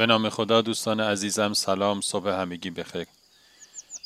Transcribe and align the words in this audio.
به 0.00 0.06
نام 0.06 0.28
خدا 0.28 0.60
دوستان 0.60 1.00
عزیزم 1.00 1.52
سلام 1.52 2.00
صبح 2.00 2.28
همگی 2.28 2.70
بخیر. 2.70 3.06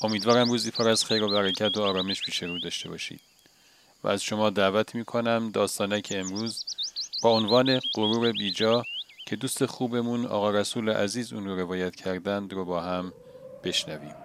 امیدوارم 0.01 0.51
روزی 0.51 0.71
پر 0.71 0.89
از 0.89 1.05
خیر 1.05 1.23
و 1.23 1.29
برکت 1.29 1.77
و 1.77 1.83
آرامش 1.83 2.23
پیش 2.23 2.43
رو 2.43 2.59
داشته 2.59 2.89
باشید. 2.89 3.21
و 4.05 4.09
از 4.09 4.23
شما 4.23 4.51
دعوت 4.51 4.95
می 4.95 5.05
کنم 5.05 5.52
که 6.01 6.21
امروز 6.21 6.65
با 7.23 7.30
عنوان 7.30 7.80
غرور 7.95 8.33
بیجا 8.33 8.85
که 9.27 9.37
دوست 9.37 9.66
خوبمون 9.66 10.27
آقا 10.27 10.51
رسول 10.51 10.91
عزیز 10.91 11.33
اون 11.33 11.45
رو 11.45 11.57
روایت 11.57 11.97
کردند 11.97 12.52
رو 12.52 12.65
با 12.65 12.80
هم 12.80 13.13
بشنویم. 13.65 14.23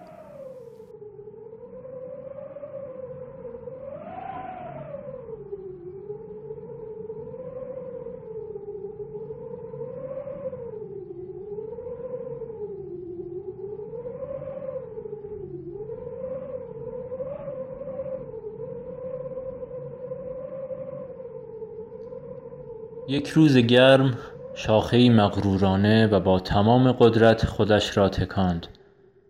یک 23.10 23.28
روز 23.28 23.58
گرم 23.58 24.18
شاخهای 24.56 25.10
مغرورانه 25.10 26.08
و 26.08 26.20
با 26.20 26.40
تمام 26.40 26.92
قدرت 26.92 27.46
خودش 27.46 27.98
را 27.98 28.10
تکاند. 28.10 28.68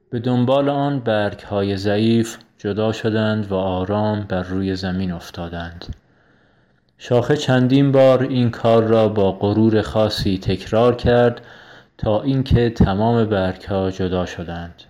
به 0.10 0.20
دنبال 0.20 0.70
آن 0.70 1.00
برگهای 1.00 1.78
ضعیف 1.78 2.38
جدا 2.58 2.92
شدند 2.92 3.52
و 3.52 3.56
آرام 3.56 4.22
بر 4.22 4.44
روی 4.44 4.76
زمین 4.76 5.12
افتادند. 5.12 5.96
شاخه 6.98 7.38
چندین 7.38 7.92
بار 7.92 8.24
این 8.24 8.52
کار 8.52 8.84
را 8.84 9.10
با 9.10 9.32
غرور 9.32 9.82
خاصی 9.82 10.38
تکرار 10.38 10.96
کرد 10.96 11.42
تا 11.98 12.22
اینکه 12.22 12.70
تمام 12.70 13.26
برگها 13.26 13.92
جدا 13.92 14.26
شدند. 14.26 14.84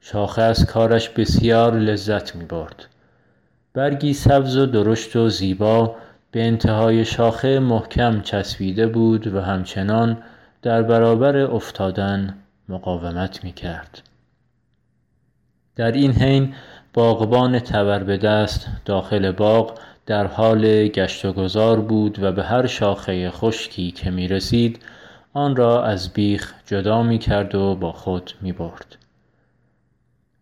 شاخه 0.00 0.42
از 0.42 0.66
کارش 0.66 1.08
بسیار 1.08 1.74
لذت 1.74 2.36
می 2.36 2.44
برد 2.44 2.86
برگی 3.72 4.12
سبز 4.12 4.56
و 4.56 4.66
درشت 4.66 5.16
و 5.16 5.28
زیبا 5.28 5.96
به 6.30 6.46
انتهای 6.46 7.04
شاخه 7.04 7.58
محکم 7.58 8.20
چسبیده 8.20 8.86
بود 8.86 9.34
و 9.34 9.40
همچنان 9.40 10.22
در 10.62 10.82
برابر 10.82 11.36
افتادن 11.36 12.34
مقاومت 12.68 13.44
می 13.44 13.52
کرد. 13.52 14.02
در 15.76 15.92
این 15.92 16.12
حین 16.12 16.54
باغبان 16.94 17.58
تبر 17.58 17.98
به 18.02 18.16
دست 18.16 18.66
داخل 18.84 19.32
باغ 19.32 19.78
در 20.06 20.26
حال 20.26 20.88
گشت 20.88 21.24
و 21.24 21.32
گذار 21.32 21.80
بود 21.80 22.22
و 22.22 22.32
به 22.32 22.44
هر 22.44 22.66
شاخه 22.66 23.30
خشکی 23.30 23.90
که 23.90 24.10
می 24.10 24.28
رسید 24.28 24.82
آن 25.32 25.56
را 25.56 25.84
از 25.84 26.12
بیخ 26.12 26.54
جدا 26.66 27.02
می 27.02 27.18
کرد 27.18 27.54
و 27.54 27.74
با 27.74 27.92
خود 27.92 28.32
می 28.40 28.52
برد. 28.52 28.96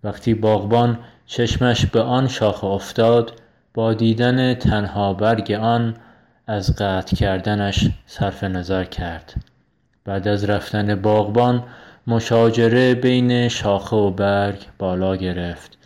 وقتی 0.04 0.34
باغبان 0.34 0.98
چشمش 1.26 1.86
به 1.86 2.02
آن 2.02 2.28
شاخه 2.28 2.64
افتاد 2.64 3.32
با 3.78 3.94
دیدن 3.94 4.54
تنها 4.54 5.14
برگ 5.14 5.52
آن 5.52 5.94
از 6.46 6.76
قطع 6.76 7.16
کردنش 7.16 7.88
صرف 8.06 8.44
نظر 8.44 8.84
کرد. 8.84 9.34
بعد 10.04 10.28
از 10.28 10.44
رفتن 10.44 10.94
باغبان 10.94 11.64
مشاجره 12.06 12.94
بین 12.94 13.48
شاخه 13.48 13.96
و 13.96 14.10
برگ 14.10 14.66
بالا 14.78 15.16
گرفت 15.16 15.78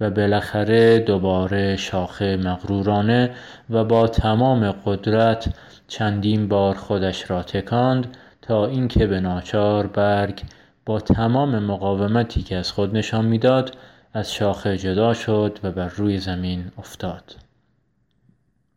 و 0.00 0.10
بالاخره 0.10 0.98
دوباره 0.98 1.76
شاخه 1.76 2.36
مغرورانه 2.36 3.30
و 3.70 3.84
با 3.84 4.08
تمام 4.08 4.72
قدرت 4.72 5.54
چندین 5.88 6.48
بار 6.48 6.74
خودش 6.74 7.30
را 7.30 7.42
تکاند 7.42 8.16
تا 8.42 8.66
اینکه 8.66 9.06
به 9.06 9.20
ناچار 9.20 9.86
برگ 9.86 10.40
با 10.86 11.00
تمام 11.00 11.58
مقاومتی 11.58 12.42
که 12.42 12.56
از 12.56 12.72
خود 12.72 12.96
نشان 12.96 13.24
می‌داد 13.24 13.76
از 14.12 14.32
شاخه 14.32 14.78
جدا 14.78 15.14
شد 15.14 15.58
و 15.62 15.70
بر 15.70 15.88
روی 15.88 16.18
زمین 16.18 16.72
افتاد. 16.78 17.36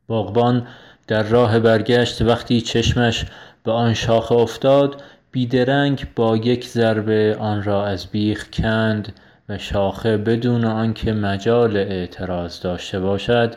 باغبان 0.08 0.68
در 1.08 1.24
راه 1.24 1.60
برگشت 1.60 2.22
وقتی 2.22 2.62
چشمش 2.62 3.26
به 3.64 3.72
آن 3.72 3.94
شاخه 3.94 4.36
افتاد 4.36 5.02
بیدرنگ 5.32 6.08
با 6.16 6.38
یک 6.38 6.68
ضربه 6.68 7.38
آن 7.40 7.64
را 7.64 7.86
از 7.86 8.06
بیخ 8.06 8.50
کند 8.54 9.14
و 9.50 9.58
شاخه 9.58 10.18
بدون 10.18 10.66
آنکه 10.66 11.14
مجال 11.14 11.78
اعتراض 11.78 12.62
داشته 12.62 13.00
باشد 13.00 13.56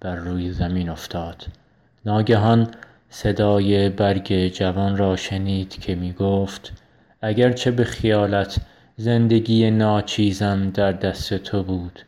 بر 0.00 0.16
روی 0.16 0.52
زمین 0.52 0.88
افتاد. 0.88 1.46
ناگهان 2.04 2.68
صدای 3.10 3.88
برگ 3.88 4.48
جوان 4.48 4.96
را 4.96 5.16
شنید 5.16 5.80
که 5.80 5.94
می 5.94 6.12
گفت 6.12 6.72
اگرچه 7.22 7.70
به 7.70 7.84
خیالت 7.84 8.56
زندگی 8.98 9.70
ناچیزم 9.70 10.70
در 10.70 10.92
دست 10.92 11.34
تو 11.34 11.62
بود 11.62 12.00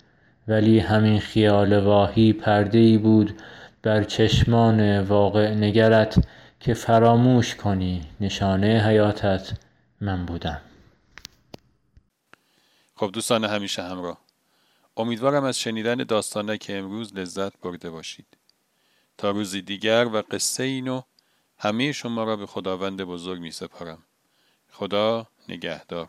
ولی 0.49 0.78
همین 0.78 1.21
خیال 1.21 1.78
واهی 1.78 2.32
پرده 2.32 2.78
ای 2.78 2.99
بود 2.99 3.43
بر 3.82 4.04
چشمان 4.04 5.00
واقع 5.00 5.54
نگرت 5.54 6.27
که 6.60 6.75
فراموش 6.75 7.54
کنی 7.54 8.06
نشانه 8.21 8.84
حیاتت 8.87 9.53
من 10.00 10.27
بودم. 10.27 10.60
خب 12.94 13.10
دوستان 13.12 13.44
همیشه 13.44 13.82
همراه. 13.82 14.19
امیدوارم 14.97 15.44
از 15.44 15.59
شنیدن 15.59 15.94
داستانه 15.94 16.59
که 16.59 16.78
امروز 16.78 17.15
لذت 17.15 17.60
برده 17.60 17.91
باشید. 17.91 18.27
تا 19.19 19.31
روزی 19.31 19.62
دیگر 19.62 20.09
و 20.12 20.22
قصه 20.31 20.62
اینو 20.62 21.03
همه 21.59 21.93
شما 21.93 22.25
را 22.25 22.37
به 22.37 22.47
خداوند 22.47 23.03
بزرگ 23.03 23.41
می 23.41 23.50
سپارم 23.50 23.98
خدا 24.71 25.27
نگهدار. 25.48 26.09